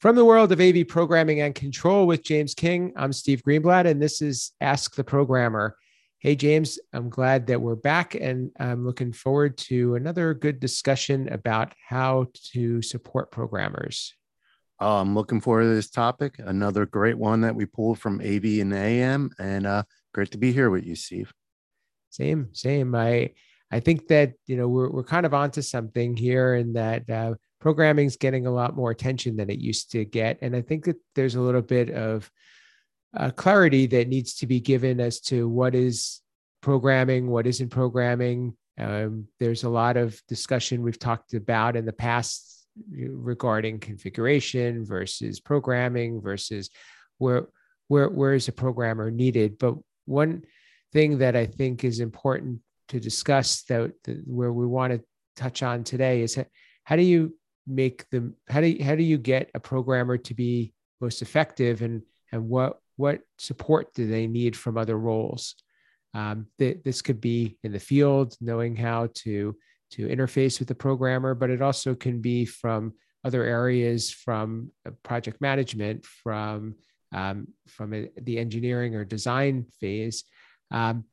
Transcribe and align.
From 0.00 0.14
the 0.14 0.26
world 0.26 0.52
of 0.52 0.60
AV 0.60 0.86
programming 0.86 1.40
and 1.40 1.54
control 1.54 2.06
with 2.06 2.22
James 2.22 2.54
King, 2.54 2.92
I'm 2.96 3.14
Steve 3.14 3.42
Greenblatt, 3.42 3.86
and 3.86 4.00
this 4.00 4.20
is 4.20 4.52
Ask 4.60 4.94
the 4.94 5.02
Programmer. 5.02 5.74
Hey, 6.18 6.36
James, 6.36 6.78
I'm 6.92 7.08
glad 7.08 7.46
that 7.46 7.62
we're 7.62 7.76
back, 7.76 8.14
and 8.14 8.50
I'm 8.60 8.84
looking 8.84 9.14
forward 9.14 9.56
to 9.58 9.94
another 9.94 10.34
good 10.34 10.60
discussion 10.60 11.32
about 11.32 11.72
how 11.88 12.26
to 12.52 12.82
support 12.82 13.30
programmers. 13.30 14.12
Oh, 14.80 14.98
I'm 14.98 15.14
looking 15.14 15.40
forward 15.40 15.62
to 15.62 15.74
this 15.74 15.88
topic. 15.88 16.34
Another 16.40 16.84
great 16.84 17.16
one 17.16 17.40
that 17.40 17.56
we 17.56 17.64
pulled 17.64 17.98
from 17.98 18.20
AV 18.20 18.44
and 18.60 18.74
AM, 18.74 19.30
and 19.38 19.66
uh, 19.66 19.84
great 20.12 20.30
to 20.32 20.38
be 20.38 20.52
here 20.52 20.68
with 20.68 20.84
you, 20.84 20.94
Steve. 20.94 21.32
Same, 22.10 22.50
same. 22.52 22.94
I 22.94 23.30
I 23.70 23.80
think 23.80 24.08
that 24.08 24.34
you 24.46 24.58
know 24.58 24.68
we're 24.68 24.90
we're 24.90 25.04
kind 25.04 25.24
of 25.24 25.32
onto 25.32 25.62
something 25.62 26.18
here, 26.18 26.54
in 26.54 26.74
that 26.74 27.08
uh, 27.08 27.34
programming 27.60 28.06
is 28.06 28.16
getting 28.16 28.46
a 28.46 28.52
lot 28.52 28.76
more 28.76 28.90
attention 28.90 29.36
than 29.36 29.50
it 29.50 29.58
used 29.58 29.92
to 29.92 30.04
get. 30.04 30.38
And 30.42 30.54
I 30.54 30.62
think 30.62 30.84
that 30.84 30.96
there's 31.14 31.34
a 31.34 31.40
little 31.40 31.62
bit 31.62 31.90
of 31.90 32.30
uh, 33.16 33.30
clarity 33.30 33.86
that 33.86 34.08
needs 34.08 34.34
to 34.36 34.46
be 34.46 34.60
given 34.60 35.00
as 35.00 35.20
to 35.20 35.48
what 35.48 35.74
is 35.74 36.20
programming, 36.60 37.28
what 37.28 37.46
isn't 37.46 37.70
programming. 37.70 38.56
Um, 38.78 39.28
there's 39.40 39.64
a 39.64 39.70
lot 39.70 39.96
of 39.96 40.20
discussion 40.28 40.82
we've 40.82 40.98
talked 40.98 41.32
about 41.32 41.76
in 41.76 41.86
the 41.86 41.92
past 41.92 42.66
regarding 42.90 43.78
configuration 43.78 44.84
versus 44.84 45.40
programming 45.40 46.20
versus 46.20 46.68
where 47.18 47.46
where 47.88 48.08
where 48.10 48.34
is 48.34 48.48
a 48.48 48.52
programmer 48.52 49.10
needed. 49.10 49.58
But 49.58 49.76
one 50.04 50.42
thing 50.92 51.18
that 51.18 51.36
I 51.36 51.46
think 51.46 51.84
is 51.84 52.00
important 52.00 52.60
to 52.88 53.00
discuss 53.00 53.62
that, 53.64 53.92
that 54.04 54.22
where 54.26 54.52
we 54.52 54.66
want 54.66 54.92
to 54.92 55.02
touch 55.36 55.62
on 55.62 55.84
today 55.84 56.22
is 56.22 56.38
how 56.84 56.96
do 56.96 57.02
you 57.02 57.34
make 57.66 58.08
them 58.10 58.34
how 58.48 58.60
do 58.60 58.68
you, 58.68 58.84
how 58.84 58.94
do 58.94 59.02
you 59.02 59.18
get 59.18 59.50
a 59.54 59.60
programmer 59.60 60.16
to 60.16 60.34
be 60.34 60.72
most 61.00 61.22
effective 61.22 61.82
and 61.82 62.02
and 62.32 62.48
what 62.48 62.78
what 62.96 63.20
support 63.38 63.92
do 63.94 64.06
they 64.06 64.26
need 64.26 64.56
from 64.56 64.78
other 64.78 64.98
roles? 64.98 65.54
Um, 66.14 66.46
th- 66.58 66.78
this 66.82 67.02
could 67.02 67.20
be 67.20 67.58
in 67.62 67.72
the 67.72 67.80
field 67.80 68.36
knowing 68.40 68.76
how 68.76 69.08
to 69.14 69.56
to 69.92 70.08
interface 70.08 70.58
with 70.58 70.68
the 70.68 70.74
programmer 70.74 71.34
but 71.34 71.50
it 71.50 71.62
also 71.62 71.94
can 71.94 72.20
be 72.20 72.44
from 72.44 72.94
other 73.24 73.44
areas 73.44 74.10
from 74.10 74.70
uh, 74.86 74.90
project 75.02 75.40
management 75.40 76.04
from 76.04 76.76
um, 77.12 77.48
from 77.66 77.94
a, 77.94 78.08
the 78.20 78.38
engineering 78.38 78.94
or 78.94 79.04
design 79.04 79.66
phase. 79.80 80.24
Um, 80.70 81.04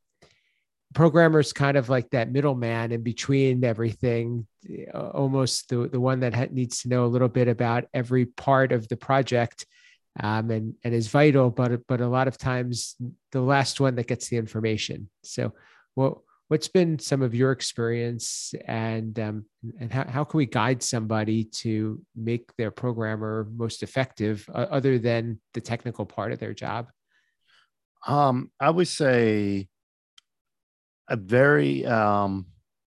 programmer's 0.94 1.54
kind 1.54 1.78
of 1.78 1.90
like 1.90 2.10
that 2.12 2.32
middleman 2.32 2.92
in 2.92 3.04
between 3.04 3.64
everything 3.64 4.48
uh, 4.94 5.10
almost 5.10 5.70
the, 5.70 5.88
the 5.88 6.00
one 6.00 6.22
that 6.22 6.34
ha- 6.34 6.48
needs 6.52 6.82
to 6.82 6.90
know 6.90 7.06
a 7.06 7.08
little 7.08 7.28
bit 7.28 7.48
about 7.48 7.86
every 7.94 8.26
part 8.26 8.72
of 8.72 8.88
the 8.88 8.98
project 8.98 9.66
um, 10.20 10.52
and, 10.52 10.76
and 10.84 10.94
is 10.94 11.08
vital 11.08 11.50
but 11.50 11.86
but 11.88 12.02
a 12.02 12.08
lot 12.08 12.28
of 12.28 12.38
times 12.38 12.96
the 13.32 13.42
last 13.42 13.80
one 13.80 13.96
that 13.96 14.08
gets 14.08 14.30
the 14.30 14.38
information. 14.38 15.10
So 15.24 15.54
what 15.96 16.18
what's 16.50 16.68
been 16.68 17.00
some 17.00 17.22
of 17.22 17.34
your 17.34 17.52
experience 17.52 18.54
and 18.68 19.18
um, 19.20 19.46
and 19.80 19.92
how, 19.92 20.06
how 20.06 20.24
can 20.24 20.38
we 20.38 20.46
guide 20.46 20.84
somebody 20.84 21.46
to 21.46 22.00
make 22.16 22.56
their 22.58 22.72
programmer 22.72 23.48
most 23.56 23.82
effective 23.82 24.48
uh, 24.54 24.68
other 24.70 25.00
than 25.00 25.40
the 25.54 25.62
technical 25.62 26.06
part 26.06 26.32
of 26.32 26.40
their 26.40 26.54
job? 26.54 26.90
Um, 28.06 28.52
i 28.60 28.70
would 28.70 28.90
say 28.90 29.70
a 31.08 31.16
very 31.16 31.86
um, 31.86 32.48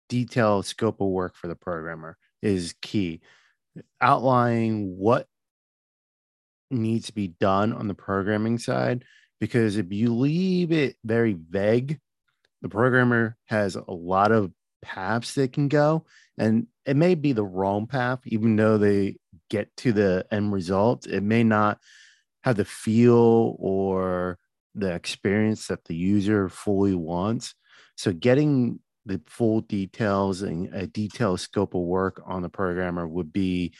detailed 0.08 0.66
scope 0.66 1.00
of 1.00 1.08
work 1.08 1.36
for 1.36 1.48
the 1.48 1.56
programmer 1.56 2.16
is 2.42 2.74
key. 2.80 3.20
Outlining 4.00 4.96
what 4.96 5.26
needs 6.70 7.06
to 7.06 7.14
be 7.14 7.28
done 7.28 7.72
on 7.72 7.88
the 7.88 7.94
programming 7.94 8.58
side, 8.58 9.04
because 9.40 9.76
if 9.76 9.92
you 9.92 10.14
leave 10.14 10.72
it 10.72 10.96
very 11.04 11.34
vague, 11.34 11.98
the 12.62 12.68
programmer 12.68 13.36
has 13.46 13.76
a 13.76 13.84
lot 13.88 14.32
of 14.32 14.52
paths 14.82 15.34
they 15.34 15.48
can 15.48 15.68
go, 15.68 16.04
and 16.36 16.66
it 16.86 16.96
may 16.96 17.14
be 17.14 17.32
the 17.32 17.44
wrong 17.44 17.86
path, 17.86 18.20
even 18.26 18.56
though 18.56 18.78
they 18.78 19.16
get 19.50 19.74
to 19.76 19.92
the 19.92 20.26
end 20.30 20.52
result. 20.52 21.06
It 21.06 21.22
may 21.22 21.44
not 21.44 21.78
have 22.42 22.56
the 22.56 22.64
feel 22.64 23.56
or 23.58 24.38
the 24.74 24.94
experience 24.94 25.68
that 25.68 25.84
the 25.84 25.94
user 25.94 26.48
fully 26.48 26.94
wants. 26.94 27.54
So 27.98 28.12
getting 28.12 28.78
the 29.06 29.20
full 29.26 29.62
details 29.62 30.42
and 30.42 30.72
a 30.72 30.86
detailed 30.86 31.40
scope 31.40 31.74
of 31.74 31.80
work 31.80 32.22
on 32.24 32.42
the 32.42 32.48
programmer 32.48 33.08
would 33.08 33.32
be 33.32 33.74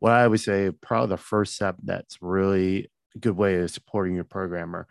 what 0.00 0.12
I 0.12 0.28
would 0.28 0.40
say 0.40 0.70
probably 0.70 1.08
the 1.08 1.16
first 1.16 1.54
step 1.54 1.76
that's 1.82 2.18
really 2.20 2.90
a 3.14 3.18
good 3.18 3.36
way 3.36 3.56
of 3.56 3.70
supporting 3.70 4.14
your 4.14 4.24
programmer. 4.24 4.86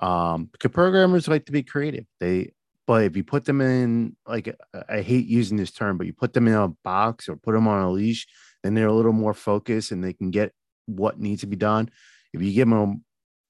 Um, 0.00 0.46
because 0.46 0.70
programmers 0.70 1.28
like 1.28 1.44
to 1.46 1.52
be 1.52 1.62
creative. 1.62 2.06
They 2.18 2.52
but 2.86 3.04
if 3.04 3.14
you 3.14 3.24
put 3.24 3.44
them 3.44 3.60
in 3.60 4.16
like 4.26 4.56
I 4.88 5.02
hate 5.02 5.26
using 5.26 5.58
this 5.58 5.70
term, 5.70 5.98
but 5.98 6.06
you 6.06 6.14
put 6.14 6.32
them 6.32 6.48
in 6.48 6.54
a 6.54 6.68
box 6.68 7.28
or 7.28 7.36
put 7.36 7.52
them 7.52 7.68
on 7.68 7.82
a 7.82 7.90
leash, 7.90 8.26
then 8.62 8.72
they're 8.72 8.86
a 8.86 8.94
little 8.94 9.12
more 9.12 9.34
focused 9.34 9.92
and 9.92 10.02
they 10.02 10.14
can 10.14 10.30
get 10.30 10.52
what 10.86 11.20
needs 11.20 11.42
to 11.42 11.46
be 11.46 11.56
done. 11.56 11.90
If 12.32 12.40
you 12.40 12.52
give 12.52 12.70
them, 12.70 13.04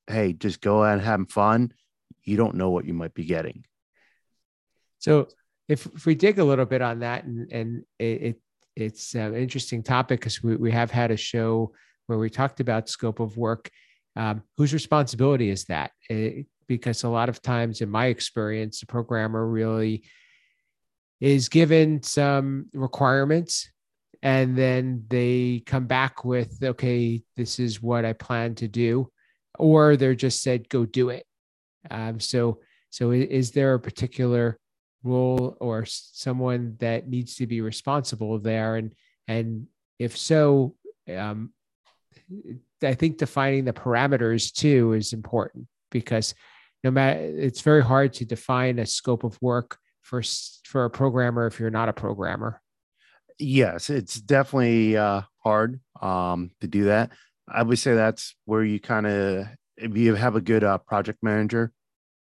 hey, 0.08 0.32
just 0.32 0.60
go 0.60 0.82
out 0.82 0.94
and 0.94 1.02
have 1.02 1.30
fun, 1.30 1.72
you 2.24 2.36
don't 2.36 2.56
know 2.56 2.70
what 2.70 2.86
you 2.86 2.94
might 2.94 3.14
be 3.14 3.24
getting. 3.24 3.64
So 5.04 5.28
if, 5.68 5.84
if 5.94 6.06
we 6.06 6.14
dig 6.14 6.38
a 6.38 6.44
little 6.44 6.64
bit 6.64 6.80
on 6.80 7.00
that, 7.00 7.24
and, 7.24 7.52
and 7.52 7.84
it, 7.98 8.22
it 8.22 8.40
it's 8.74 9.14
an 9.14 9.34
interesting 9.34 9.82
topic 9.82 10.20
because 10.20 10.42
we, 10.42 10.56
we 10.56 10.70
have 10.72 10.90
had 10.90 11.10
a 11.10 11.16
show 11.16 11.72
where 12.06 12.18
we 12.18 12.30
talked 12.30 12.60
about 12.60 12.88
scope 12.88 13.20
of 13.20 13.36
work. 13.36 13.70
Um, 14.16 14.42
whose 14.56 14.72
responsibility 14.72 15.50
is 15.50 15.64
that? 15.64 15.90
It, 16.08 16.14
eh, 16.14 16.42
because 16.66 17.04
a 17.04 17.10
lot 17.10 17.28
of 17.28 17.42
times, 17.42 17.82
in 17.82 17.90
my 17.90 18.06
experience, 18.06 18.80
the 18.80 18.86
programmer 18.86 19.46
really 19.46 20.04
is 21.20 21.50
given 21.50 22.02
some 22.02 22.70
requirements 22.72 23.70
and 24.22 24.56
then 24.56 25.04
they 25.08 25.62
come 25.66 25.86
back 25.86 26.24
with, 26.24 26.56
okay, 26.62 27.22
this 27.36 27.58
is 27.58 27.82
what 27.82 28.06
I 28.06 28.14
plan 28.14 28.54
to 28.54 28.68
do, 28.68 29.10
or 29.58 29.98
they're 29.98 30.14
just 30.14 30.42
said, 30.42 30.70
go 30.70 30.86
do 30.86 31.10
it. 31.10 31.26
Um, 31.90 32.20
so, 32.20 32.60
so 32.88 33.10
is 33.10 33.50
there 33.50 33.74
a 33.74 33.80
particular 33.80 34.58
role 35.04 35.56
or 35.60 35.84
someone 35.86 36.76
that 36.80 37.08
needs 37.08 37.36
to 37.36 37.46
be 37.46 37.60
responsible 37.60 38.38
there. 38.38 38.76
And 38.76 38.94
and 39.28 39.66
if 39.98 40.16
so 40.16 40.74
um, 41.14 41.52
i 42.82 42.94
think 42.94 43.18
defining 43.18 43.64
the 43.64 43.72
parameters 43.72 44.52
too 44.52 44.92
is 44.92 45.12
important 45.12 45.66
because 45.90 46.34
no 46.82 46.90
matter 46.90 47.20
it's 47.20 47.60
very 47.60 47.82
hard 47.82 48.12
to 48.12 48.24
define 48.24 48.78
a 48.78 48.86
scope 48.86 49.24
of 49.24 49.38
work 49.40 49.78
for 50.02 50.22
for 50.64 50.84
a 50.84 50.90
programmer 50.90 51.46
if 51.46 51.58
you're 51.58 51.70
not 51.70 51.88
a 51.88 51.92
programmer. 51.92 52.60
Yes 53.38 53.90
it's 53.90 54.20
definitely 54.20 54.96
uh, 54.96 55.22
hard 55.38 55.80
um, 56.00 56.50
to 56.60 56.66
do 56.66 56.84
that. 56.84 57.12
I 57.48 57.62
would 57.62 57.78
say 57.78 57.94
that's 57.94 58.34
where 58.44 58.62
you 58.62 58.80
kind 58.80 59.06
of 59.06 59.46
if 59.76 59.96
you 59.96 60.14
have 60.14 60.36
a 60.36 60.40
good 60.40 60.62
uh, 60.62 60.78
project 60.78 61.18
manager 61.22 61.72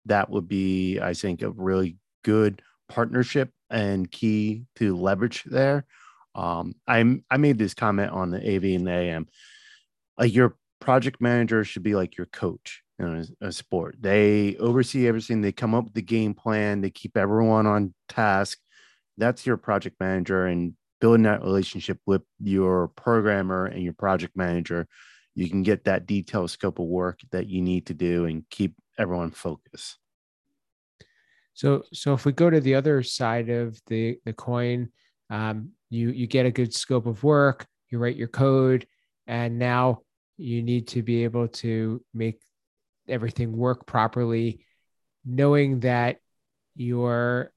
that 0.07 0.31
would 0.31 0.49
be 0.49 0.99
i 1.01 1.15
think 1.15 1.43
a 1.43 1.51
really 1.51 1.97
good 2.25 2.63
partnership 2.89 3.51
and 3.71 4.11
key 4.11 4.65
to 4.77 4.97
leverage 4.97 5.45
there. 5.45 5.85
Um, 6.35 6.75
I 6.87 7.21
I 7.31 7.37
made 7.37 7.59
this 7.59 7.75
comment 7.75 8.11
on 8.13 8.31
the 8.31 8.39
AV 8.39 8.65
in 8.65 8.85
the 8.85 8.93
AM. 8.93 9.29
Like 10.19 10.35
your 10.35 10.57
project 10.81 11.21
manager 11.21 11.65
should 11.65 11.83
be 11.83 11.95
like 11.95 12.17
your 12.17 12.27
coach 12.27 12.83
in 12.99 13.27
a, 13.41 13.49
a 13.49 13.53
sport. 13.53 13.97
They 14.01 14.57
oversee 14.57 15.07
everything. 15.07 15.41
They 15.41 15.53
come 15.53 15.75
up 15.75 15.85
with 15.85 15.95
the 15.95 16.03
game 16.03 16.35
plan. 16.35 16.81
They 16.81 16.91
keep 16.91 17.17
everyone 17.17 17.67
on 17.67 17.95
task. 18.09 18.59
That's 19.19 19.47
your 19.47 19.57
project 19.57 19.97
manager, 20.01 20.47
and 20.47 20.75
building 21.01 21.25
that 21.25 21.43
relationship 21.43 21.99
with 22.07 22.23
your 22.39 22.89
programmer 22.89 23.67
and 23.67 23.83
your 23.83 23.93
project 23.93 24.37
manager, 24.37 24.87
you 25.35 25.51
can 25.51 25.63
get 25.65 25.85
that 25.85 26.07
detailed 26.07 26.51
scope 26.51 26.79
of 26.79 26.87
work 26.87 27.19
that 27.33 27.49
you 27.49 27.61
need 27.61 27.87
to 27.87 27.95
do 27.95 28.25
and 28.25 28.49
keep 28.51 28.75
everyone 28.99 29.33
focused. 29.33 29.99
So, 31.55 31.83
so 31.93 32.15
if 32.15 32.25
we 32.25 32.33
go 32.33 32.49
to 32.51 32.61
the 32.61 32.75
other 32.75 33.03
side 33.03 33.49
of 33.49 33.81
the 33.87 34.19
the 34.25 34.33
coin, 34.33 34.89
um, 35.31 35.71
you 35.91 36.11
you 36.11 36.27
get 36.27 36.47
a 36.47 36.51
good 36.51 36.75
scope 36.75 37.07
of 37.07 37.23
work, 37.23 37.67
you 37.91 37.99
write 37.99 38.17
your 38.17 38.29
code, 38.29 38.87
and 39.27 39.59
now 39.59 40.03
you 40.39 40.63
need 40.63 40.89
to 40.89 41.03
be 41.03 41.25
able 41.25 41.49
to 41.49 42.03
make 42.15 42.41
everything 43.09 43.57
work 43.57 43.87
properly, 43.87 44.65
knowing 45.25 45.81
that 45.81 46.19
you're 46.75 47.53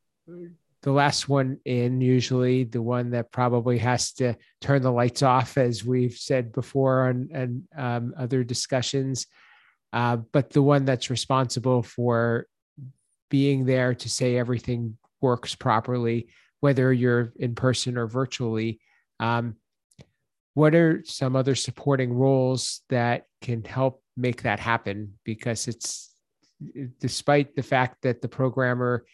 the 0.82 0.92
last 0.92 1.28
one 1.28 1.60
in, 1.66 2.00
usually 2.00 2.64
the 2.64 2.82
one 2.82 3.12
that 3.12 3.32
probably 3.32 3.80
has 3.80 4.12
to 4.14 4.36
turn 4.62 4.84
the 4.84 4.92
lights 4.92 5.24
off, 5.24 5.58
as 5.58 5.84
we've 5.84 6.14
said 6.14 6.52
before 6.52 7.08
on 7.10 7.30
and 7.34 7.64
um, 7.76 8.14
other 8.18 8.44
discussions, 8.44 9.26
uh, 9.94 10.18
but 10.18 10.52
the 10.52 10.62
one 10.62 10.86
that's 10.86 11.10
responsible 11.10 11.82
for 11.82 12.46
being 13.30 13.66
there 13.66 13.96
to 13.96 14.10
say 14.10 14.38
everything 14.38 14.98
works 15.22 15.56
properly, 15.56 16.28
whether 16.60 16.92
you're 16.92 17.34
in 17.38 17.56
person 17.56 17.98
or 17.98 18.08
virtually. 18.08 18.80
Um, 19.20 19.56
what 20.54 20.74
are 20.74 21.04
some 21.06 21.36
other 21.36 21.56
supporting 21.56 22.14
roles 22.14 22.82
that 22.90 23.24
can 23.42 23.64
help 23.64 24.02
make 24.16 24.44
that 24.44 24.60
happen? 24.60 25.14
Because 25.24 25.68
it's 25.68 26.12
despite 27.00 27.56
the 27.56 27.64
fact 27.64 28.04
that 28.04 28.22
the 28.22 28.30
programmer 28.30 29.06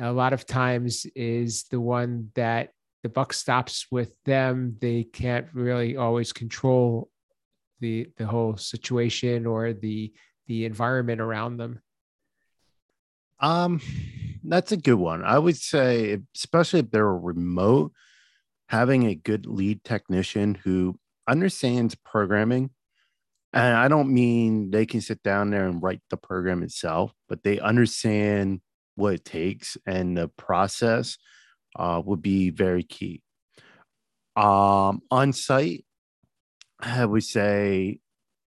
a 0.00 0.12
lot 0.12 0.32
of 0.32 0.46
times 0.46 1.06
is 1.14 1.64
the 1.70 1.80
one 1.80 2.30
that 2.34 2.70
the 3.02 3.08
buck 3.08 3.32
stops 3.32 3.86
with 3.90 4.12
them, 4.24 4.76
they 4.80 5.04
can't 5.04 5.46
really 5.52 5.96
always 5.96 6.32
control 6.32 7.10
the 7.80 8.08
the 8.16 8.26
whole 8.26 8.56
situation 8.56 9.46
or 9.46 9.72
the 9.72 10.12
the 10.46 10.64
environment 10.64 11.20
around 11.20 11.56
them. 11.56 11.80
Um, 13.40 13.80
that's 14.44 14.72
a 14.72 14.76
good 14.76 14.94
one. 14.94 15.24
I 15.24 15.38
would 15.38 15.56
say, 15.56 16.18
especially 16.34 16.80
if 16.80 16.90
they're 16.90 17.06
remote, 17.06 17.92
having 18.68 19.06
a 19.06 19.14
good 19.14 19.46
lead 19.46 19.84
technician 19.84 20.54
who 20.54 20.98
understands 21.28 21.94
programming 21.94 22.70
and 23.52 23.76
i 23.76 23.88
don't 23.88 24.12
mean 24.12 24.70
they 24.70 24.86
can 24.86 25.00
sit 25.00 25.22
down 25.22 25.50
there 25.50 25.66
and 25.66 25.82
write 25.82 26.00
the 26.10 26.16
program 26.16 26.62
itself 26.62 27.12
but 27.28 27.42
they 27.42 27.58
understand 27.58 28.60
what 28.94 29.14
it 29.14 29.24
takes 29.24 29.76
and 29.86 30.16
the 30.16 30.28
process 30.28 31.18
uh, 31.76 32.00
would 32.04 32.22
be 32.22 32.50
very 32.50 32.82
key 32.82 33.22
um, 34.36 35.00
on 35.10 35.32
site 35.32 35.84
i 36.80 37.04
would 37.04 37.24
say 37.24 37.98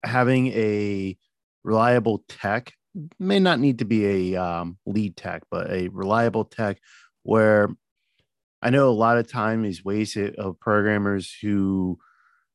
having 0.04 0.48
a 0.48 1.16
reliable 1.64 2.24
tech 2.28 2.72
may 3.18 3.38
not 3.38 3.60
need 3.60 3.78
to 3.78 3.84
be 3.84 4.32
a 4.32 4.42
um, 4.42 4.78
lead 4.86 5.16
tech 5.16 5.42
but 5.50 5.70
a 5.70 5.88
reliable 5.88 6.44
tech 6.44 6.78
where 7.22 7.68
I 8.60 8.70
know 8.70 8.88
a 8.88 8.90
lot 8.90 9.18
of 9.18 9.30
time 9.30 9.64
is 9.64 9.84
wasted 9.84 10.36
of 10.36 10.58
programmers 10.58 11.34
who 11.40 11.98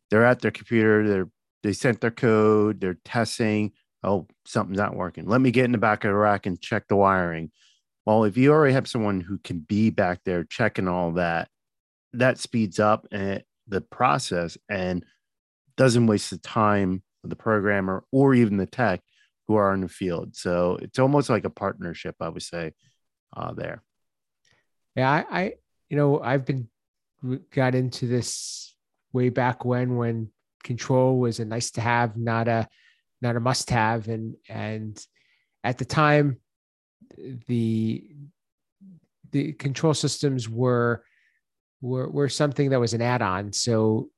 they're 0.10 0.25
at 0.25 0.42
their 0.42 0.51
computer, 0.51 1.07
they're 1.07 1.30
they 1.63 1.74
sent 1.74 2.01
their 2.01 2.12
code, 2.12 2.81
they're 2.81 3.00
testing. 3.06 3.72
Oh, 4.04 4.28
something's 4.45 4.78
not 4.78 4.95
working. 4.95 5.28
Let 5.28 5.40
me 5.40 5.50
get 5.50 5.63
in 5.66 5.72
the 5.72 5.78
back 5.78 6.04
of 6.04 6.10
the 6.10 6.16
rack 6.16 6.46
and 6.46 6.62
check 6.62 6.89
the 6.89 6.96
wiring. 6.98 7.51
Well, 8.06 8.25
if 8.25 8.36
you 8.36 8.51
already 8.51 8.74
have 8.74 8.88
someone 8.88 9.22
who 9.22 9.38
can 9.38 9.60
be 9.60 9.89
back 9.89 10.19
there 10.25 10.44
checking 10.44 10.89
all 10.89 11.13
that, 11.13 11.48
that 12.12 12.38
speeds 12.38 12.80
up 12.80 13.07
and 13.12 13.44
the 13.68 13.80
process 13.80 14.57
and 14.69 15.06
doesn't 15.78 16.06
waste 16.06 16.31
the 16.31 16.38
time 16.38 17.01
of 17.24 17.30
the 17.30 17.38
programmer 17.38 18.04
or 18.12 18.36
even 18.36 18.57
the 18.57 18.66
tech 18.66 19.01
who 19.48 19.56
are 19.56 19.74
in 19.74 19.81
the 19.81 19.90
field. 19.90 20.36
So 20.36 20.78
it's 20.81 21.00
almost 21.00 21.30
like 21.30 21.45
a 21.45 21.50
partnership, 21.50 22.16
I 22.19 22.30
would 22.30 22.42
say, 22.42 22.74
uh, 23.36 23.54
there. 23.54 23.84
Yeah, 24.95 25.10
I, 25.10 25.25
I 25.40 25.54
you 25.90 25.98
know, 25.98 26.22
I've 26.22 26.45
been 26.45 26.69
got 27.51 27.75
into 27.75 28.07
this 28.07 28.75
way 29.12 29.30
back 29.30 29.66
when 29.66 29.95
when 29.95 30.30
control 30.63 31.19
was 31.19 31.40
a 31.40 31.45
nice 31.45 31.72
to 31.72 31.81
have, 31.81 32.18
not 32.18 32.48
a 32.48 32.68
not 33.22 33.36
a 33.36 33.40
must 33.40 33.69
have, 33.69 34.07
and 34.07 34.36
and 34.50 35.04
at 35.63 35.78
the 35.78 35.86
time 35.86 36.39
the 37.48 38.07
the 39.31 39.54
control 39.54 39.94
systems 39.94 40.50
were 40.50 41.04
were 41.81 42.10
were 42.10 42.30
something 42.30 42.69
that 42.69 42.80
was 42.80 42.94
an 42.94 43.01
add-on. 43.01 43.51
So 43.54 44.10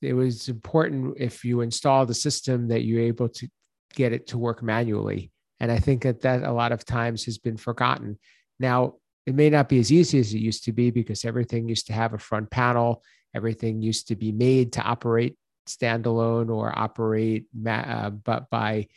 it 0.00 0.14
was 0.14 0.48
important 0.48 1.16
if 1.18 1.44
you 1.44 1.60
install 1.60 2.06
the 2.06 2.14
system 2.14 2.68
that 2.68 2.82
you're 2.82 3.00
able 3.00 3.28
to 3.28 3.48
get 3.92 4.12
it 4.12 4.28
to 4.28 4.38
work 4.38 4.62
manually. 4.62 5.30
And 5.60 5.70
I 5.70 5.78
think 5.78 6.02
that 6.02 6.22
that 6.22 6.42
a 6.42 6.52
lot 6.52 6.72
of 6.72 6.84
times 6.84 7.24
has 7.24 7.38
been 7.38 7.56
forgotten. 7.56 8.18
Now, 8.58 8.94
it 9.26 9.34
may 9.34 9.50
not 9.50 9.68
be 9.68 9.78
as 9.78 9.92
easy 9.92 10.18
as 10.18 10.34
it 10.34 10.38
used 10.38 10.64
to 10.64 10.72
be 10.72 10.90
because 10.90 11.24
everything 11.24 11.68
used 11.68 11.86
to 11.86 11.92
have 11.92 12.12
a 12.12 12.18
front 12.18 12.50
panel. 12.50 13.04
Everything 13.34 13.80
used 13.80 14.08
to 14.08 14.16
be 14.16 14.32
made 14.32 14.72
to 14.72 14.82
operate 14.82 15.36
standalone 15.68 16.50
or 16.50 16.76
operate 16.76 17.46
uh, 17.66 18.10
but 18.10 18.50
by 18.50 18.88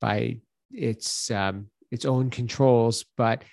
by 0.00 0.38
its 0.70 1.30
um, 1.30 1.66
its 1.90 2.04
own 2.04 2.30
controls. 2.30 3.04
But 3.16 3.44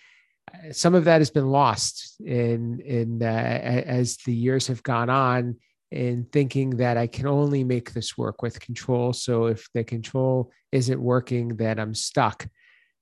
uh, 0.54 0.72
some 0.72 0.96
of 0.96 1.06
that 1.06 1.20
has 1.20 1.30
been 1.30 1.50
lost 1.50 2.22
in 2.22 2.80
in 2.80 3.22
uh, 3.22 3.26
as 3.26 4.18
the 4.18 4.34
years 4.34 4.68
have 4.68 4.84
gone 4.84 5.10
on 5.10 5.58
in 5.94 6.26
thinking 6.32 6.72
that 6.72 6.98
I 6.98 7.06
can 7.06 7.28
only 7.28 7.64
make 7.64 7.94
this 7.94 8.18
work 8.18 8.42
with 8.42 8.60
control. 8.60 9.14
So 9.14 9.46
if 9.46 9.70
the 9.74 9.84
control 9.84 10.52
isn't 10.72 11.00
working, 11.00 11.56
then 11.56 11.80
I'm 11.80 11.94
stuck. 11.94 12.48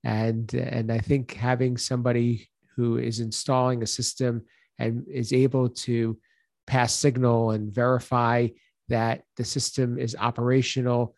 And 0.04 0.52
and 0.54 0.92
I 0.92 0.98
think 0.98 1.32
having 1.32 1.76
somebody 1.78 2.50
who 2.76 2.98
is 2.98 3.20
installing 3.20 3.82
a 3.82 3.86
system 3.86 4.42
and 4.78 5.06
is 5.08 5.32
able 5.32 5.70
to 5.70 6.18
pass 6.66 6.92
signal 6.92 7.52
and 7.52 7.74
verify 7.74 8.48
that 8.88 9.22
the 9.36 9.44
system 9.44 9.98
is 9.98 10.14
operational 10.18 11.14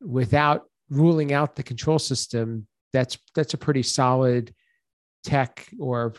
without 0.00 0.64
ruling 0.90 1.32
out 1.32 1.54
the 1.54 1.62
control 1.62 1.98
system 1.98 2.66
that's 2.92 3.16
that's 3.34 3.54
a 3.54 3.58
pretty 3.58 3.82
solid 3.82 4.54
tech 5.24 5.68
or 5.78 6.14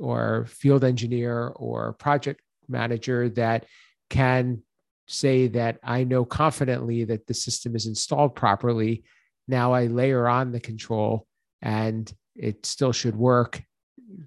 or 0.00 0.46
field 0.48 0.84
engineer 0.84 1.48
or 1.56 1.92
project 1.94 2.40
manager 2.68 3.28
that 3.30 3.64
can 4.10 4.62
say 5.06 5.48
that 5.48 5.78
I 5.82 6.04
know 6.04 6.24
confidently 6.24 7.04
that 7.04 7.26
the 7.26 7.34
system 7.34 7.74
is 7.74 7.86
installed 7.86 8.34
properly. 8.34 9.04
Now 9.46 9.72
I 9.72 9.86
layer 9.86 10.28
on 10.28 10.52
the 10.52 10.60
control 10.60 11.26
and 11.62 12.12
it 12.36 12.64
still 12.66 12.92
should 12.92 13.16
work 13.16 13.62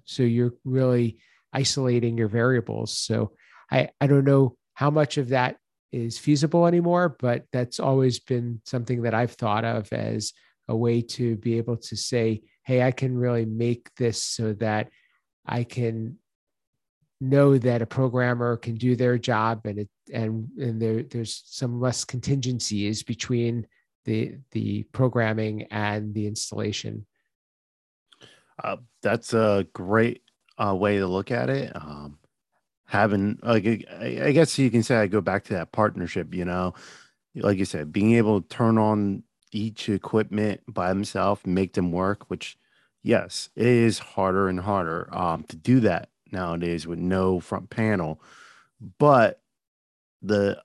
so 0.04 0.22
you're 0.22 0.54
really 0.64 1.18
isolating 1.52 2.16
your 2.16 2.28
variables 2.28 2.96
so 2.96 3.32
i 3.70 3.88
i 4.00 4.06
don't 4.06 4.24
know 4.24 4.56
how 4.74 4.90
much 4.90 5.18
of 5.18 5.28
that 5.30 5.56
is 5.90 6.18
feasible 6.18 6.66
anymore 6.66 7.16
but 7.18 7.44
that's 7.52 7.80
always 7.80 8.18
been 8.20 8.60
something 8.64 9.02
that 9.02 9.14
i've 9.14 9.32
thought 9.32 9.64
of 9.64 9.92
as 9.92 10.32
a 10.68 10.76
way 10.76 11.02
to 11.02 11.36
be 11.36 11.58
able 11.58 11.76
to 11.76 11.96
say 11.96 12.40
hey 12.64 12.82
i 12.82 12.90
can 12.90 13.16
really 13.16 13.44
make 13.44 13.94
this 13.96 14.22
so 14.22 14.52
that 14.54 14.88
i 15.46 15.64
can 15.64 16.16
know 17.22 17.58
that 17.58 17.82
a 17.82 17.86
programmer 17.86 18.56
can 18.56 18.74
do 18.74 18.96
their 18.96 19.16
job 19.18 19.60
and 19.64 19.78
it 19.78 19.88
and 20.12 20.48
and 20.58 20.82
there 20.82 21.02
there's 21.04 21.42
some 21.46 21.80
less 21.80 22.04
contingencies 22.04 23.02
between 23.02 23.66
the 24.04 24.36
the 24.50 24.82
programming 24.92 25.62
and 25.70 26.12
the 26.14 26.26
installation 26.26 27.06
uh, 28.62 28.76
that's 29.02 29.34
a 29.34 29.66
great 29.72 30.22
uh, 30.58 30.74
way 30.74 30.98
to 30.98 31.06
look 31.06 31.30
at 31.30 31.50
it. 31.50 31.72
Um, 31.74 32.18
having 32.86 33.38
like 33.42 33.66
I, 33.66 34.32
guess 34.32 34.58
you 34.58 34.70
can 34.70 34.82
say 34.82 34.96
I 34.96 35.06
go 35.06 35.20
back 35.20 35.44
to 35.44 35.54
that 35.54 35.72
partnership. 35.72 36.34
You 36.34 36.44
know, 36.44 36.74
like 37.34 37.58
you 37.58 37.64
said, 37.64 37.92
being 37.92 38.12
able 38.14 38.40
to 38.40 38.48
turn 38.48 38.78
on 38.78 39.22
each 39.50 39.88
equipment 39.88 40.60
by 40.68 40.88
himself, 40.88 41.46
make 41.46 41.74
them 41.74 41.92
work. 41.92 42.28
Which, 42.28 42.56
yes, 43.02 43.50
it 43.56 43.66
is 43.66 43.98
harder 43.98 44.48
and 44.48 44.60
harder 44.60 45.08
um, 45.12 45.44
to 45.44 45.56
do 45.56 45.80
that 45.80 46.08
nowadays 46.32 46.86
with 46.86 46.98
no 46.98 47.40
front 47.40 47.70
panel. 47.70 48.20
But 48.98 49.40
the 50.20 50.62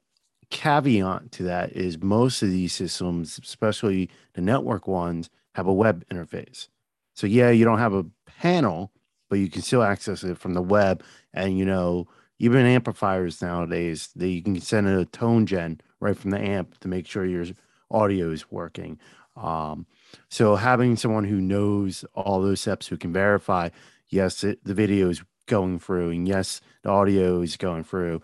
caveat 0.50 1.31
to 1.33 1.43
that 1.43 1.74
is 1.74 2.01
most 2.01 2.41
of 2.41 2.50
these 2.50 2.74
systems, 2.74 3.39
especially 3.43 4.09
the 4.33 4.41
network 4.41 4.88
ones, 4.88 5.29
have 5.55 5.67
a 5.67 5.74
web 5.74 6.05
interface. 6.12 6.67
So 7.13 7.27
yeah, 7.27 7.50
you 7.50 7.65
don't 7.65 7.79
have 7.79 7.93
a 7.93 8.05
panel, 8.25 8.91
but 9.29 9.39
you 9.39 9.50
can 9.50 9.62
still 9.62 9.83
access 9.83 10.24
it 10.24 10.38
from 10.38 10.53
the 10.53 10.62
web. 10.62 11.03
And 11.33 11.57
you 11.57 11.65
know, 11.65 12.07
even 12.39 12.65
amplifiers 12.65 13.41
nowadays, 13.41 14.09
they 14.15 14.29
you 14.29 14.43
can 14.43 14.59
send 14.62 14.88
a 14.88 15.05
tone 15.05 15.45
gen 15.45 15.81
right 16.00 16.17
from 16.17 16.31
the 16.31 16.39
amp 16.39 16.79
to 16.79 16.88
make 16.88 17.07
sure 17.07 17.25
your 17.25 17.45
audio 17.89 18.29
is 18.29 18.51
working. 18.51 19.00
Um, 19.36 19.86
so 20.29 20.55
having 20.55 20.95
someone 20.95 21.24
who 21.24 21.41
knows 21.41 22.05
all 22.13 22.41
those 22.41 22.62
steps, 22.62 22.88
who 22.88 22.97
can 22.97 23.13
verify, 23.13 23.69
yes, 24.09 24.43
it, 24.43 24.63
the 24.63 24.74
video 24.74 25.09
is 25.09 25.24
going 25.48 25.80
through, 25.80 26.12
and 26.12 26.27
yes, 26.27 26.62
the 26.84 26.89
audio 26.89 27.42
is 27.42 27.58
going 27.58 27.84
through, 27.84 28.22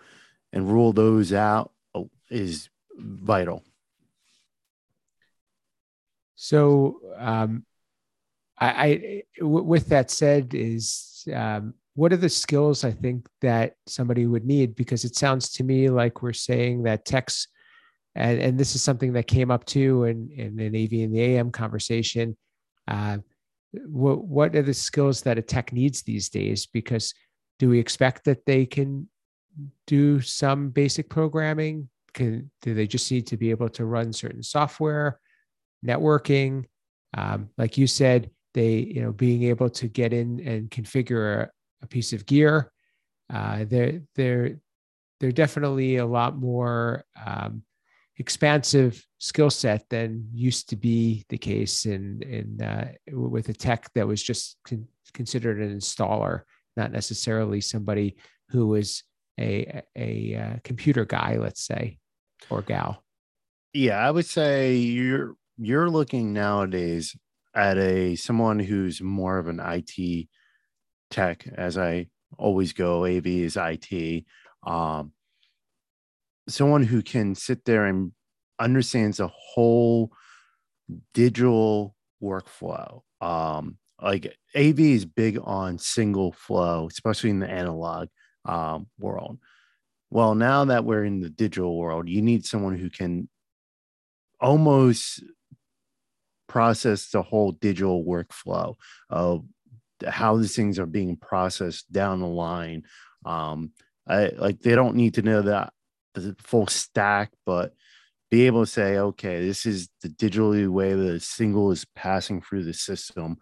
and 0.52 0.70
rule 0.70 0.92
those 0.92 1.32
out 1.32 1.72
oh, 1.94 2.10
is 2.30 2.68
vital. 2.96 3.64
So, 6.36 7.00
um, 7.16 7.64
I, 8.58 8.68
I 8.68 9.22
w- 9.40 9.64
with 9.64 9.88
that 9.88 10.10
said, 10.10 10.54
is 10.54 11.26
um, 11.32 11.74
what 11.94 12.12
are 12.12 12.18
the 12.18 12.28
skills 12.28 12.84
I 12.84 12.90
think 12.90 13.26
that 13.40 13.76
somebody 13.86 14.26
would 14.26 14.44
need? 14.44 14.74
Because 14.74 15.04
it 15.04 15.16
sounds 15.16 15.50
to 15.54 15.64
me 15.64 15.88
like 15.88 16.22
we're 16.22 16.32
saying 16.32 16.82
that 16.84 17.04
techs, 17.04 17.48
and, 18.14 18.40
and 18.40 18.58
this 18.58 18.74
is 18.74 18.82
something 18.82 19.12
that 19.14 19.26
came 19.26 19.50
up 19.50 19.64
too 19.64 20.04
in, 20.04 20.30
in 20.30 20.58
an 20.60 20.76
AV 20.76 20.92
in 20.92 21.12
the 21.12 21.20
AM 21.20 21.50
conversation. 21.50 22.36
Uh, 22.86 23.18
what, 23.86 24.24
what 24.24 24.56
are 24.56 24.62
the 24.62 24.74
skills 24.74 25.22
that 25.22 25.38
a 25.38 25.42
tech 25.42 25.72
needs 25.72 26.02
these 26.02 26.28
days? 26.28 26.66
Because 26.66 27.14
do 27.58 27.68
we 27.68 27.78
expect 27.78 28.24
that 28.24 28.44
they 28.46 28.66
can 28.66 29.08
do 29.86 30.20
some 30.20 30.70
basic 30.70 31.08
programming? 31.08 31.88
Can, 32.12 32.50
do 32.62 32.74
they 32.74 32.86
just 32.86 33.10
need 33.10 33.26
to 33.28 33.36
be 33.36 33.50
able 33.50 33.68
to 33.70 33.84
run 33.84 34.12
certain 34.12 34.42
software, 34.42 35.20
networking? 35.84 36.64
Um, 37.16 37.50
like 37.56 37.78
you 37.78 37.86
said, 37.86 38.30
they 38.54 38.76
you 38.76 39.02
know 39.02 39.12
being 39.12 39.42
able 39.42 39.68
to 39.68 39.88
get 39.88 40.12
in 40.12 40.40
and 40.46 40.70
configure 40.70 41.42
a, 41.42 41.50
a 41.82 41.86
piece 41.86 42.12
of 42.12 42.24
gear 42.24 42.72
uh, 43.32 43.64
there 43.68 44.00
there 44.14 44.56
they're 45.20 45.32
definitely 45.32 45.96
a 45.96 46.06
lot 46.06 46.36
more 46.36 47.04
um, 47.24 47.62
expansive 48.18 49.04
skill 49.18 49.50
set 49.50 49.88
than 49.88 50.28
used 50.32 50.68
to 50.68 50.76
be 50.76 51.24
the 51.28 51.38
case 51.38 51.86
in 51.86 52.22
in 52.22 52.62
uh, 52.62 52.92
with 53.12 53.48
a 53.48 53.54
tech 53.54 53.90
that 53.94 54.06
was 54.06 54.22
just 54.22 54.56
con- 54.66 54.88
considered 55.12 55.60
an 55.60 55.76
installer, 55.76 56.42
not 56.76 56.92
necessarily 56.92 57.60
somebody 57.60 58.16
who 58.50 58.66
was 58.68 59.02
a, 59.38 59.82
a, 59.96 60.34
a 60.34 60.40
uh, 60.40 60.56
computer 60.62 61.04
guy, 61.04 61.36
let's 61.38 61.64
say, 61.64 61.98
or 62.50 62.62
gal. 62.62 63.02
Yeah, 63.72 63.98
I 63.98 64.10
would 64.10 64.26
say 64.26 64.76
you're 64.76 65.34
you're 65.58 65.90
looking 65.90 66.32
nowadays 66.32 67.16
at 67.54 67.78
a 67.78 68.16
someone 68.16 68.58
who's 68.58 69.00
more 69.00 69.38
of 69.38 69.48
an 69.48 69.60
IT 69.60 70.28
tech, 71.10 71.46
as 71.56 71.78
I 71.78 72.08
always 72.38 72.72
go. 72.72 73.04
AV 73.04 73.26
is 73.26 73.56
IT. 73.60 74.24
Um, 74.64 75.12
someone 76.48 76.82
who 76.82 77.02
can 77.02 77.34
sit 77.34 77.64
there 77.64 77.86
and 77.86 78.12
understands 78.58 79.18
the 79.18 79.28
whole 79.28 80.12
digital 81.12 81.94
workflow. 82.22 83.02
Um, 83.20 83.78
like 84.00 84.36
AV 84.54 84.80
is 84.80 85.04
big 85.04 85.38
on 85.42 85.78
signal 85.78 86.32
flow, 86.32 86.88
especially 86.90 87.30
in 87.30 87.38
the 87.38 87.50
analog 87.50 88.08
um, 88.44 88.86
world. 88.98 89.38
Well, 90.10 90.34
now 90.34 90.66
that 90.66 90.84
we're 90.84 91.04
in 91.04 91.20
the 91.20 91.30
digital 91.30 91.76
world, 91.76 92.08
you 92.08 92.22
need 92.22 92.44
someone 92.44 92.78
who 92.78 92.90
can 92.90 93.28
almost 94.40 95.22
process 96.48 97.08
the 97.08 97.22
whole 97.22 97.52
digital 97.52 98.04
workflow 98.04 98.74
of 99.08 99.44
how 100.06 100.36
these 100.36 100.54
things 100.54 100.78
are 100.78 100.86
being 100.86 101.16
processed 101.16 101.90
down 101.90 102.20
the 102.20 102.26
line. 102.26 102.82
Um, 103.24 103.72
I, 104.06 104.26
like 104.36 104.60
they 104.60 104.74
don't 104.74 104.96
need 104.96 105.14
to 105.14 105.22
know 105.22 105.42
that 105.42 105.72
the 106.14 106.36
full 106.38 106.66
stack, 106.66 107.30
but 107.44 107.74
be 108.30 108.46
able 108.46 108.64
to 108.64 108.70
say, 108.70 108.98
okay, 108.98 109.46
this 109.46 109.66
is 109.66 109.88
the 110.02 110.08
digitally 110.08 110.68
way 110.68 110.94
the 110.94 111.20
signal 111.20 111.70
is 111.70 111.86
passing 111.94 112.40
through 112.40 112.64
the 112.64 112.72
system 112.72 113.36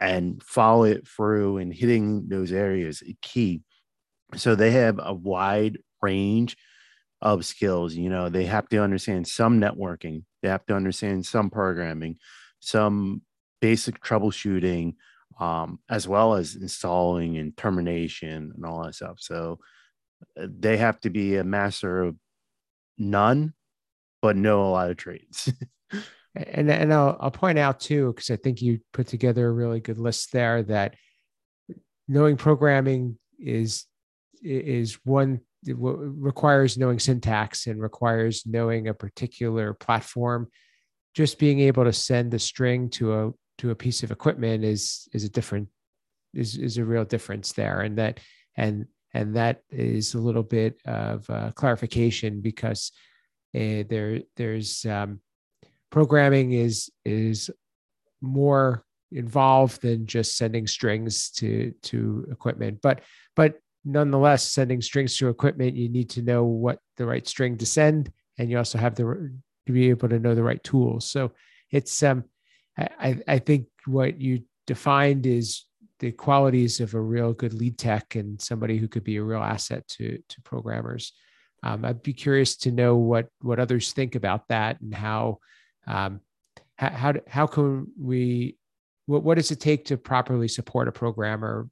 and 0.00 0.42
follow 0.42 0.84
it 0.84 1.06
through 1.06 1.58
and 1.58 1.72
hitting 1.72 2.28
those 2.28 2.52
areas 2.52 3.02
key. 3.22 3.62
So 4.34 4.54
they 4.54 4.72
have 4.72 5.00
a 5.02 5.14
wide 5.14 5.78
range 6.02 6.56
of 7.22 7.46
skills. 7.46 7.94
You 7.94 8.10
know, 8.10 8.28
they 8.28 8.44
have 8.44 8.68
to 8.68 8.82
understand 8.82 9.26
some 9.26 9.60
networking, 9.60 10.24
they 10.42 10.48
have 10.48 10.66
to 10.66 10.74
understand 10.74 11.24
some 11.24 11.48
programming, 11.48 12.16
some 12.60 13.22
basic 13.60 14.02
troubleshooting, 14.02 14.94
um, 15.40 15.78
as 15.88 16.06
well 16.06 16.34
as 16.34 16.56
installing 16.56 17.38
and 17.38 17.56
termination 17.56 18.52
and 18.54 18.64
all 18.66 18.84
that 18.84 18.94
stuff. 18.94 19.16
So 19.18 19.60
they 20.36 20.76
have 20.76 21.00
to 21.00 21.10
be 21.10 21.36
a 21.36 21.44
master 21.44 22.02
of 22.02 22.16
none, 22.98 23.54
but 24.22 24.36
know 24.36 24.62
a 24.62 24.70
lot 24.70 24.90
of 24.90 24.96
trades. 24.96 25.52
and 26.34 26.70
and 26.70 26.92
I'll, 26.92 27.16
I'll 27.20 27.30
point 27.30 27.58
out 27.58 27.80
too, 27.80 28.12
because 28.12 28.30
I 28.30 28.36
think 28.36 28.62
you 28.62 28.80
put 28.92 29.06
together 29.06 29.46
a 29.46 29.52
really 29.52 29.80
good 29.80 29.98
list 29.98 30.32
there 30.32 30.62
that 30.64 30.94
knowing 32.08 32.36
programming 32.36 33.18
is 33.38 33.86
is 34.42 34.98
one 35.04 35.40
requires 35.64 36.78
knowing 36.78 36.98
syntax 36.98 37.66
and 37.66 37.80
requires 37.80 38.44
knowing 38.46 38.88
a 38.88 38.94
particular 38.94 39.74
platform 39.74 40.48
just 41.14 41.38
being 41.38 41.60
able 41.60 41.84
to 41.84 41.92
send 41.92 42.32
a 42.34 42.38
string 42.38 42.88
to 42.90 43.14
a 43.14 43.30
to 43.58 43.70
a 43.70 43.74
piece 43.74 44.02
of 44.02 44.10
equipment 44.10 44.64
is 44.64 45.08
is 45.12 45.24
a 45.24 45.28
different 45.28 45.68
is 46.34 46.56
is 46.56 46.78
a 46.78 46.84
real 46.84 47.04
difference 47.04 47.52
there 47.52 47.80
and 47.80 47.98
that 47.98 48.20
and 48.56 48.86
and 49.16 49.34
that 49.34 49.62
is 49.70 50.12
a 50.12 50.18
little 50.18 50.42
bit 50.42 50.78
of 50.84 51.28
uh, 51.30 51.50
clarification 51.52 52.42
because 52.42 52.92
uh, 53.54 53.82
there 53.88 54.20
there's 54.36 54.84
um, 54.84 55.20
programming 55.90 56.52
is 56.52 56.90
is 57.04 57.50
more 58.20 58.84
involved 59.12 59.80
than 59.80 60.06
just 60.06 60.36
sending 60.36 60.66
strings 60.66 61.30
to 61.30 61.72
to 61.82 62.26
equipment. 62.30 62.78
But 62.82 63.00
but 63.34 63.54
nonetheless 63.84 64.42
sending 64.52 64.82
strings 64.82 65.16
to 65.16 65.28
equipment 65.28 65.76
you 65.76 65.88
need 65.88 66.10
to 66.10 66.20
know 66.20 66.44
what 66.44 66.80
the 66.96 67.06
right 67.06 67.26
string 67.26 67.56
to 67.56 67.64
send 67.64 68.10
and 68.36 68.50
you 68.50 68.58
also 68.58 68.78
have 68.78 68.96
the 68.96 69.04
to 69.66 69.72
be 69.72 69.88
able 69.88 70.08
to 70.08 70.18
know 70.18 70.34
the 70.34 70.42
right 70.42 70.62
tools. 70.62 71.08
So 71.10 71.32
it's 71.72 72.02
um 72.02 72.24
i 72.78 73.18
i 73.26 73.38
think 73.38 73.66
what 73.86 74.20
you 74.20 74.42
defined 74.66 75.24
is 75.24 75.64
the 76.00 76.12
qualities 76.12 76.80
of 76.80 76.94
a 76.94 77.00
real 77.00 77.32
good 77.32 77.54
lead 77.54 77.78
tech 77.78 78.14
and 78.16 78.40
somebody 78.40 78.76
who 78.76 78.88
could 78.88 79.04
be 79.04 79.16
a 79.16 79.22
real 79.22 79.42
asset 79.42 79.86
to 79.88 80.18
to 80.28 80.40
programmers 80.42 81.12
um, 81.62 81.84
i'd 81.84 82.02
be 82.02 82.12
curious 82.12 82.56
to 82.56 82.70
know 82.70 82.96
what 82.96 83.28
what 83.40 83.58
others 83.58 83.92
think 83.92 84.14
about 84.14 84.46
that 84.48 84.80
and 84.80 84.94
how 84.94 85.38
um, 85.86 86.20
how, 86.78 87.14
how 87.28 87.46
can 87.46 87.86
we 87.98 88.56
what, 89.06 89.22
what 89.22 89.36
does 89.36 89.50
it 89.50 89.60
take 89.60 89.86
to 89.86 89.96
properly 89.96 90.48
support 90.48 90.88
a 90.88 90.92
programmer 90.92 91.68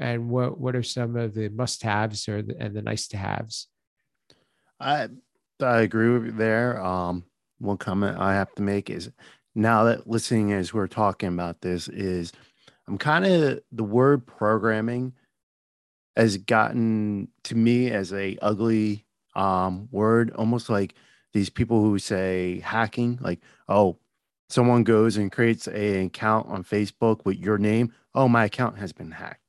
and 0.00 0.28
what 0.28 0.58
what 0.58 0.74
are 0.76 0.82
some 0.82 1.16
of 1.16 1.34
the 1.34 1.48
must-haves 1.50 2.28
or 2.28 2.42
the, 2.42 2.56
and 2.58 2.74
the 2.74 2.82
nice-to-haves? 2.82 3.68
I 4.80 5.08
I 5.60 5.80
agree 5.80 6.10
with 6.10 6.26
you 6.26 6.32
there. 6.32 6.82
Um, 6.82 7.24
one 7.58 7.78
comment 7.78 8.18
I 8.18 8.34
have 8.34 8.54
to 8.54 8.62
make 8.62 8.90
is 8.90 9.10
now 9.54 9.84
that 9.84 10.06
listening 10.06 10.52
as 10.52 10.72
we're 10.72 10.86
talking 10.86 11.30
about 11.30 11.60
this 11.60 11.88
is 11.88 12.32
I'm 12.88 12.98
kind 12.98 13.26
of 13.26 13.60
the 13.70 13.84
word 13.84 14.26
programming 14.26 15.12
has 16.16 16.36
gotten 16.36 17.28
to 17.44 17.54
me 17.54 17.90
as 17.90 18.12
a 18.12 18.36
ugly 18.42 19.04
um, 19.36 19.88
word, 19.92 20.32
almost 20.34 20.68
like 20.68 20.94
these 21.32 21.50
people 21.50 21.80
who 21.82 21.98
say 21.98 22.60
hacking, 22.60 23.18
like 23.20 23.40
oh, 23.68 23.98
someone 24.48 24.82
goes 24.82 25.16
and 25.16 25.30
creates 25.30 25.68
an 25.68 26.06
account 26.06 26.48
on 26.48 26.64
Facebook 26.64 27.24
with 27.24 27.36
your 27.36 27.58
name. 27.58 27.92
Oh, 28.14 28.28
my 28.28 28.46
account 28.46 28.78
has 28.78 28.92
been 28.92 29.12
hacked 29.12 29.42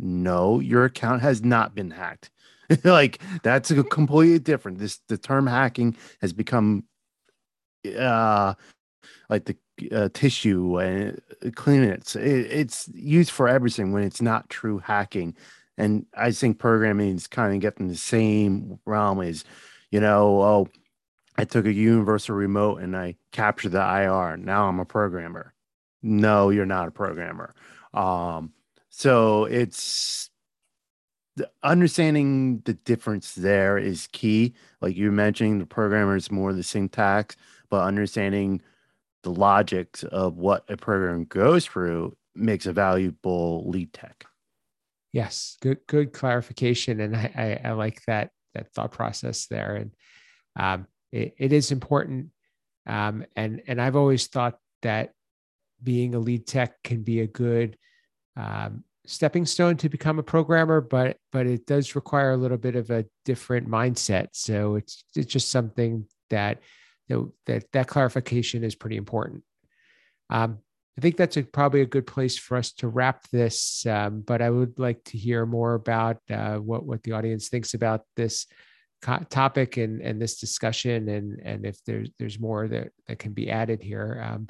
no, 0.00 0.60
your 0.60 0.84
account 0.84 1.22
has 1.22 1.42
not 1.42 1.74
been 1.74 1.90
hacked. 1.90 2.30
like 2.84 3.20
that's 3.42 3.70
a 3.70 3.82
completely 3.82 4.38
different. 4.38 4.78
This 4.78 5.00
the 5.08 5.18
term 5.18 5.46
hacking 5.46 5.96
has 6.20 6.32
become 6.32 6.84
uh 7.98 8.54
like 9.28 9.44
the 9.44 9.56
uh, 9.92 10.08
tissue 10.12 10.78
and 10.78 11.20
uh, 11.44 11.50
cleaning 11.54 11.90
it. 11.90 12.14
It's 12.16 12.88
used 12.94 13.30
for 13.30 13.48
everything 13.48 13.92
when 13.92 14.04
it's 14.04 14.22
not 14.22 14.48
true 14.48 14.78
hacking. 14.78 15.36
And 15.76 16.06
I 16.14 16.32
think 16.32 16.58
programming 16.58 17.14
is 17.14 17.26
kind 17.26 17.54
of 17.54 17.60
getting 17.60 17.88
the 17.88 17.96
same 17.96 18.80
realm 18.84 19.20
as, 19.20 19.44
you 19.90 20.00
know, 20.00 20.42
oh, 20.42 20.68
I 21.36 21.44
took 21.44 21.66
a 21.66 21.72
universal 21.72 22.34
remote 22.34 22.82
and 22.82 22.96
I 22.96 23.14
captured 23.30 23.72
the 23.72 23.80
IR. 23.80 24.36
Now 24.36 24.68
I'm 24.68 24.80
a 24.80 24.84
programmer. 24.84 25.54
No, 26.02 26.50
you're 26.50 26.66
not 26.66 26.88
a 26.88 26.90
programmer. 26.90 27.54
Um, 27.94 28.52
so 28.90 29.44
it's 29.44 30.30
understanding 31.62 32.60
the 32.64 32.74
difference 32.74 33.34
there 33.34 33.78
is 33.78 34.08
key. 34.08 34.54
Like 34.80 34.96
you 34.96 35.12
mentioned, 35.12 35.60
the 35.60 35.66
programmer 35.66 36.16
is 36.16 36.30
more 36.30 36.52
the 36.52 36.64
syntax, 36.64 37.36
but 37.70 37.82
understanding 37.82 38.60
the 39.28 39.40
logics 39.40 40.04
of 40.04 40.38
what 40.38 40.64
a 40.68 40.76
program 40.76 41.24
goes 41.24 41.66
through 41.66 42.16
makes 42.34 42.64
a 42.64 42.72
valuable 42.72 43.68
lead 43.68 43.92
tech. 43.92 44.24
Yes, 45.12 45.56
good 45.60 45.78
good 45.86 46.12
clarification, 46.12 47.00
and 47.00 47.14
I, 47.14 47.60
I, 47.64 47.68
I 47.68 47.72
like 47.72 48.02
that 48.06 48.30
that 48.54 48.72
thought 48.72 48.92
process 48.92 49.46
there, 49.46 49.74
and 49.76 49.90
um, 50.58 50.86
it, 51.12 51.34
it 51.38 51.52
is 51.52 51.72
important. 51.72 52.28
Um, 52.86 53.24
and 53.36 53.62
and 53.66 53.80
I've 53.82 53.96
always 53.96 54.28
thought 54.28 54.58
that 54.82 55.12
being 55.82 56.14
a 56.14 56.18
lead 56.18 56.46
tech 56.46 56.82
can 56.82 57.02
be 57.02 57.20
a 57.20 57.26
good 57.26 57.76
um, 58.36 58.84
stepping 59.06 59.44
stone 59.44 59.76
to 59.78 59.90
become 59.90 60.18
a 60.18 60.22
programmer, 60.22 60.80
but 60.80 61.18
but 61.32 61.46
it 61.46 61.66
does 61.66 61.94
require 61.94 62.32
a 62.32 62.36
little 62.36 62.58
bit 62.58 62.76
of 62.76 62.90
a 62.90 63.04
different 63.26 63.68
mindset. 63.68 64.28
So 64.32 64.76
it's 64.76 65.04
it's 65.14 65.30
just 65.30 65.50
something 65.50 66.06
that 66.30 66.60
that 67.08 67.30
that, 67.46 67.72
that 67.72 67.88
clarification 67.88 68.64
is 68.64 68.74
pretty 68.74 68.96
important. 68.96 69.42
Um, 70.30 70.58
I 70.98 71.00
think 71.00 71.16
that's 71.16 71.36
a, 71.36 71.44
probably 71.44 71.82
a 71.82 71.86
good 71.86 72.08
place 72.08 72.36
for 72.36 72.56
us 72.56 72.72
to 72.72 72.88
wrap 72.88 73.28
this. 73.30 73.86
Um, 73.86 74.20
but 74.20 74.42
I 74.42 74.50
would 74.50 74.80
like 74.80 75.04
to 75.04 75.18
hear 75.18 75.46
more 75.46 75.74
about 75.74 76.18
uh, 76.28 76.56
what 76.56 76.84
what 76.84 77.02
the 77.04 77.12
audience 77.12 77.48
thinks 77.48 77.74
about 77.74 78.02
this 78.16 78.46
co- 79.00 79.24
topic 79.30 79.76
and 79.76 80.00
and 80.00 80.20
this 80.20 80.40
discussion, 80.40 81.08
and 81.08 81.40
and 81.44 81.64
if 81.64 81.82
there's 81.84 82.10
there's 82.18 82.40
more 82.40 82.66
that 82.68 82.88
that 83.06 83.18
can 83.18 83.32
be 83.32 83.50
added 83.50 83.80
here. 83.82 84.20
Um, 84.24 84.48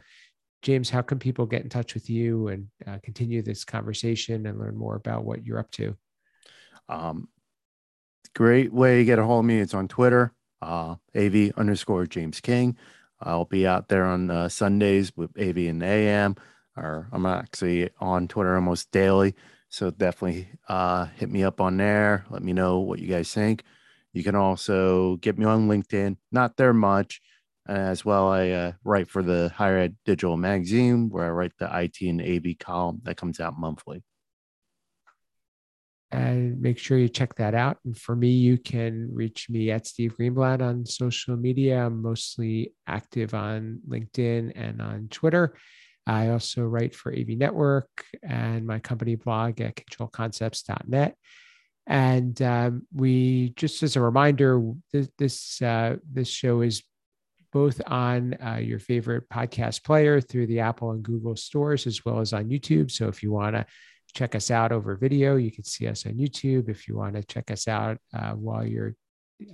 James, 0.63 0.91
how 0.91 1.03
can 1.03 1.19
people 1.19 1.47
get 1.47 1.63
in 1.63 1.69
touch 1.69 1.95
with 1.95 2.11
you 2.11 2.49
and 2.49 2.67
uh, 2.87 2.99
continue 3.03 3.43
this 3.43 3.65
conversation 3.65 4.47
and 4.47 4.59
learn 4.59 4.77
more 4.77 4.97
about 4.97 5.25
what 5.25 5.45
you're 5.45 5.59
up 5.59 5.71
to? 5.73 5.97
Um, 6.89 7.29
great 8.35 8.73
way 8.73 8.97
to 8.97 9.05
get 9.05 9.19
a 9.19 9.25
hold 9.25 9.45
of 9.45 9.47
me. 9.47 9.59
It's 9.59 9.75
on 9.75 9.87
Twitter, 9.87 10.33
uh, 10.63 10.97
AV 11.17 11.53
underscore 11.57 12.07
James 12.07 12.41
King. 12.41 12.77
I'll 13.21 13.45
be 13.45 13.67
out 13.67 13.89
there 13.89 14.05
on 14.05 14.31
uh, 14.31 14.49
Sundays 14.49 15.13
with 15.17 15.31
AV 15.39 15.57
and 15.57 15.83
AM, 15.83 16.37
or 16.77 17.09
I'm 17.13 17.27
actually 17.27 17.91
on 18.01 18.29
Twitter 18.29 18.55
almost 18.55 18.91
daily. 18.93 19.35
So 19.69 19.91
definitely 19.91 20.49
uh, 20.69 21.07
hit 21.17 21.31
me 21.31 21.45
up 21.45 21.61
on 21.61 21.77
there. 21.77 22.25
Let 22.31 22.43
me 22.43 22.53
know 22.53 22.79
what 22.79 23.01
you 23.01 23.09
guys 23.09 23.33
think. 23.33 23.65
You 24.13 24.23
can 24.23 24.35
also 24.35 25.17
get 25.17 25.39
me 25.39 25.45
on 25.45 25.69
LinkedIn, 25.69 26.17
not 26.33 26.57
there 26.57 26.73
much. 26.73 27.21
As 27.67 28.03
well, 28.03 28.29
I 28.29 28.49
uh, 28.49 28.73
write 28.83 29.11
for 29.11 29.23
the 29.23 29.53
Higher 29.55 29.77
Ed 29.77 29.97
Digital 30.07 30.39
Magazine, 30.39 31.11
where 31.11 31.27
I 31.27 31.31
write 31.31 31.53
the 31.59 31.69
IT 31.79 32.01
and 32.01 32.23
AV 32.23 32.59
column 32.59 33.03
that 33.05 33.19
comes 33.19 33.41
out 33.41 33.59
monthly. 33.59 34.03
And 36.11 36.61
make 36.61 36.79
sure 36.79 36.97
you 36.97 37.09
check 37.09 37.35
that 37.35 37.55
out. 37.55 37.79
And 37.85 37.97
for 37.97 38.17
me, 38.17 38.31
you 38.31 38.57
can 38.57 39.11
reach 39.13 39.51
me 39.51 39.71
at 39.71 39.87
Steve 39.87 40.17
Greenblatt 40.19 40.63
on 40.63 40.87
social 40.87 41.37
media. 41.37 41.85
I'm 41.85 42.01
mostly 42.01 42.73
active 42.87 43.35
on 43.35 43.81
LinkedIn 43.87 44.53
and 44.55 44.81
on 44.81 45.09
Twitter. 45.11 45.55
I 46.07 46.31
also 46.31 46.65
write 46.65 46.95
for 46.95 47.13
AV 47.13 47.29
Network 47.37 48.07
and 48.23 48.67
my 48.67 48.79
company 48.79 49.17
blog 49.17 49.61
at 49.61 49.77
controlconcepts.net. 49.77 51.15
And 51.87 52.41
um, 52.41 52.87
we, 52.95 53.53
just 53.57 53.83
as 53.83 53.97
a 53.97 54.01
reminder, 54.01 54.63
this 54.93 55.09
this, 55.19 55.63
uh, 55.63 55.97
this 56.11 56.29
show 56.29 56.63
is 56.63 56.83
both 57.53 57.81
on 57.87 58.37
uh, 58.43 58.57
your 58.57 58.79
favorite 58.79 59.29
podcast 59.29 59.85
player 59.85 60.21
through 60.21 60.47
the 60.47 60.61
Apple 60.61 60.91
and 60.93 61.03
Google 61.03 61.37
stores, 61.37 61.87
as 61.87 62.05
well 62.05 62.21
as 62.21 62.33
on 62.33 62.49
YouTube. 62.49 62.91
So 62.91 63.09
if 63.09 63.23
you 63.23 63.33
want 63.33 63.57
to 63.57 63.67
check 64.15 64.35
us 64.35 64.51
out 64.51 64.73
over 64.73 64.97
video, 64.97 65.37
you 65.37 65.51
can 65.51 65.65
see 65.65 65.87
us 65.87 66.07
on 66.07 66.15
YouTube. 66.15 66.69
If 66.69 66.89
you 66.89 66.97
want 66.97 67.15
to 67.15 67.23
check 67.23 67.51
us 67.51 67.69
out 67.69 67.99
uh, 68.15 68.33
while 68.33 68.67
you're 68.67 68.95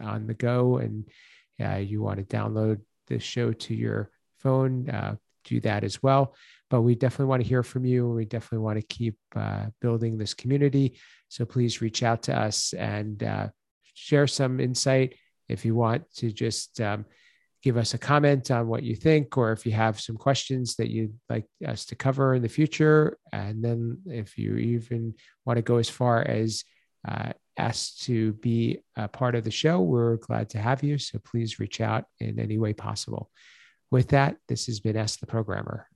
on 0.00 0.26
the 0.26 0.34
go 0.34 0.78
and 0.78 1.08
uh, 1.62 1.76
you 1.76 2.02
want 2.02 2.18
to 2.18 2.37
download 2.37 2.80
the 3.06 3.18
show 3.18 3.52
to 3.52 3.75
your 3.75 4.11
phone, 4.38 4.88
uh, 4.88 5.16
do 5.44 5.61
that 5.61 5.84
as 5.84 6.02
well. 6.02 6.34
But 6.70 6.82
we 6.82 6.94
definitely 6.94 7.26
want 7.26 7.42
to 7.42 7.49
hear 7.49 7.62
from 7.62 7.84
you. 7.84 8.08
We 8.08 8.25
definitely 8.25 8.64
want 8.64 8.80
to 8.80 8.87
keep 8.87 9.16
uh, 9.37 9.66
building 9.80 10.16
this 10.16 10.34
community. 10.34 10.99
So 11.28 11.44
please 11.44 11.80
reach 11.80 12.02
out 12.02 12.23
to 12.25 12.37
us 12.37 12.73
and 12.73 13.23
uh, 13.23 13.49
share 13.94 14.26
some 14.26 14.61
insight. 14.61 15.16
If 15.49 15.64
you 15.64 15.75
want 15.75 16.04
to 16.16 16.32
just 16.32 16.80
um, 16.80 17.04
give 17.64 17.78
us 17.78 17.94
a 17.94 17.99
comment 17.99 18.50
on 18.50 18.68
what 18.68 18.83
you 18.83 18.94
think, 18.94 19.38
or 19.38 19.50
if 19.50 19.64
you 19.64 19.73
have 19.73 19.99
some 19.99 20.18
questions 20.18 20.76
that 20.76 20.90
you'd 20.90 21.18
like 21.30 21.47
us 21.66 21.87
to 21.87 21.94
cover 21.94 22.35
in 22.35 22.42
the 22.42 22.49
future. 22.49 23.16
And 23.33 23.64
then 23.64 23.99
if 24.04 24.37
you 24.37 24.56
even 24.56 25.14
want 25.47 25.56
to 25.56 25.62
go 25.62 25.78
as 25.78 25.88
far 25.88 26.21
as 26.21 26.62
uh, 27.09 27.33
to 28.02 28.35
be 28.35 28.80
a 28.97 29.09
part 29.09 29.35
of 29.35 29.44
the 29.44 29.50
show, 29.50 29.80
we're 29.80 30.16
glad 30.16 30.50
to 30.50 30.59
have 30.59 30.83
you. 30.83 30.99
So 30.99 31.18
please 31.25 31.59
reach 31.59 31.80
out 31.80 32.04
in 32.21 32.38
any 32.38 32.59
way 32.59 32.75
possible. 32.75 33.30
With 33.90 34.09
that, 34.09 34.37
this 34.47 34.66
has 34.66 34.80
been 34.80 34.99
Ask 34.99 35.21
the 35.21 35.26
Programmer. 35.26 35.87